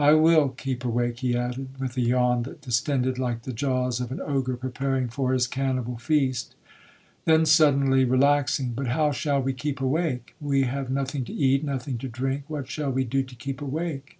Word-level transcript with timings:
'I 0.00 0.14
will 0.14 0.48
keep 0.48 0.84
awake,' 0.84 1.20
he 1.20 1.36
added, 1.36 1.78
with 1.80 1.96
a 1.96 2.00
yawn 2.00 2.42
that 2.42 2.60
distended 2.60 3.20
like 3.20 3.42
the 3.42 3.52
jaws 3.52 4.00
of 4.00 4.10
an 4.10 4.20
Ogre 4.20 4.56
preparing 4.56 5.08
for 5.08 5.32
his 5.32 5.46
cannibal 5.46 5.96
feast. 5.96 6.56
Then 7.24 7.46
suddenly 7.46 8.04
relaxing, 8.04 8.70
'But 8.72 8.88
how 8.88 9.12
shall 9.12 9.40
we 9.40 9.52
keep 9.52 9.80
awake? 9.80 10.34
We 10.40 10.62
have 10.62 10.90
nothing 10.90 11.24
to 11.26 11.32
eat, 11.32 11.62
nothing 11.62 11.98
to 11.98 12.08
drink, 12.08 12.42
what 12.48 12.68
shall 12.68 12.90
we 12.90 13.04
do 13.04 13.22
to 13.22 13.34
keep 13.36 13.62
awake?' 13.62 14.18